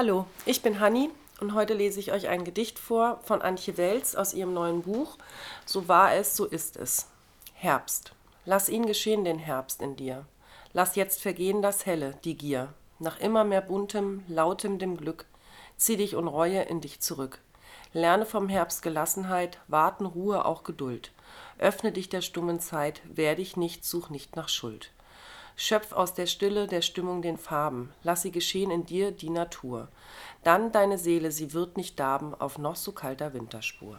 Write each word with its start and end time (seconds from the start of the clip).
Hallo, 0.00 0.26
ich 0.46 0.62
bin 0.62 0.78
Hanni 0.78 1.10
und 1.40 1.54
heute 1.54 1.74
lese 1.74 1.98
ich 1.98 2.12
euch 2.12 2.28
ein 2.28 2.44
Gedicht 2.44 2.78
vor 2.78 3.18
von 3.24 3.42
Antje 3.42 3.76
Welz 3.76 4.14
aus 4.14 4.32
ihrem 4.32 4.54
neuen 4.54 4.82
Buch 4.82 5.18
So 5.66 5.88
war 5.88 6.14
es, 6.14 6.36
so 6.36 6.44
ist 6.44 6.76
es. 6.76 7.08
Herbst. 7.54 8.12
Lass 8.44 8.68
ihn 8.68 8.86
geschehen, 8.86 9.24
den 9.24 9.40
Herbst 9.40 9.82
in 9.82 9.96
dir. 9.96 10.24
Lass 10.72 10.94
jetzt 10.94 11.20
vergehen 11.20 11.62
das 11.62 11.84
Helle, 11.84 12.14
die 12.22 12.36
Gier. 12.36 12.72
Nach 13.00 13.18
immer 13.18 13.42
mehr 13.42 13.60
buntem, 13.60 14.22
lautem 14.28 14.78
dem 14.78 14.96
Glück, 14.96 15.26
zieh 15.76 15.96
dich 15.96 16.14
und 16.14 16.28
Reue 16.28 16.62
in 16.62 16.80
dich 16.80 17.00
zurück. 17.00 17.40
Lerne 17.92 18.24
vom 18.24 18.48
Herbst 18.48 18.82
Gelassenheit, 18.82 19.58
Warten, 19.66 20.06
Ruhe, 20.06 20.44
auch 20.44 20.62
Geduld. 20.62 21.10
Öffne 21.58 21.90
dich 21.90 22.08
der 22.08 22.20
stummen 22.20 22.60
Zeit, 22.60 23.02
wehr 23.12 23.34
dich 23.34 23.56
nicht, 23.56 23.84
such 23.84 24.10
nicht 24.10 24.36
nach 24.36 24.48
Schuld. 24.48 24.92
Schöpf 25.60 25.92
aus 25.92 26.14
der 26.14 26.26
Stille 26.26 26.68
der 26.68 26.82
Stimmung 26.82 27.20
den 27.20 27.36
Farben, 27.36 27.92
lass 28.04 28.22
sie 28.22 28.30
geschehen 28.30 28.70
in 28.70 28.86
dir 28.86 29.10
die 29.10 29.28
Natur. 29.28 29.88
Dann 30.44 30.70
deine 30.70 30.98
Seele, 30.98 31.32
sie 31.32 31.52
wird 31.52 31.76
nicht 31.76 31.98
darben 31.98 32.32
auf 32.32 32.58
noch 32.58 32.76
so 32.76 32.92
kalter 32.92 33.34
Winterspur. 33.34 33.98